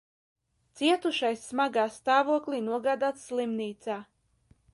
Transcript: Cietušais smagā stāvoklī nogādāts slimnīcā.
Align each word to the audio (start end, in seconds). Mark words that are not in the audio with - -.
Cietušais 0.79 1.43
smagā 1.49 1.83
stāvoklī 1.97 2.63
nogādāts 2.71 3.29
slimnīcā. 3.31 4.01